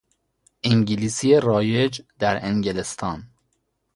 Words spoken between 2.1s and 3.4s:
در انگلستان